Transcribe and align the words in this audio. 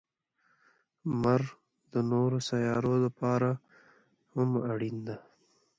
•لمر 1.09 1.41
د 1.93 1.95
نورو 2.11 2.37
سیارونو 2.49 2.99
لپاره 3.05 3.49
هم 4.33 4.49
اړین 4.71 4.97
دی. 5.07 5.17